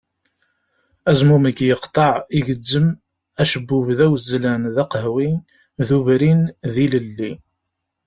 [1.09, 2.87] Azmumeg yeqḍeɛ igezzem,
[3.41, 5.29] acebbub d awezzlan d aqehwi
[5.87, 6.41] d ubrin,
[6.73, 7.31] d ilelli.